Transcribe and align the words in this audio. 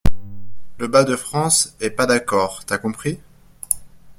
Le-Bas-de-France 0.79 1.75
est 1.79 1.91
pas 1.91 2.07
d’accord, 2.07 2.65
t’as 2.65 2.79
compris? 2.79 3.19